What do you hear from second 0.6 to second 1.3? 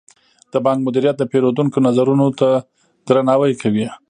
بانک مدیریت د